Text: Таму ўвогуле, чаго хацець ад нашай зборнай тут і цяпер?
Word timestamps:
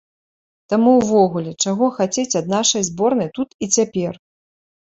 Таму 0.71 0.93
ўвогуле, 1.01 1.51
чаго 1.67 1.89
хацець 1.97 2.37
ад 2.41 2.49
нашай 2.57 2.89
зборнай 2.89 3.29
тут 3.39 3.49
і 3.67 3.73
цяпер? 3.77 4.13